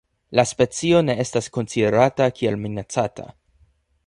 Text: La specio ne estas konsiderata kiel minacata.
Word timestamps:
La 0.37 0.45
specio 0.51 1.01
ne 1.09 1.15
estas 1.25 1.51
konsiderata 1.59 2.31
kiel 2.41 2.61
minacata. 2.65 3.29